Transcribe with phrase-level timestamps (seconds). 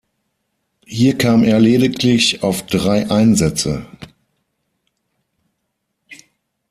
[0.87, 3.85] Hier kam er lediglich auf drei Einsätze.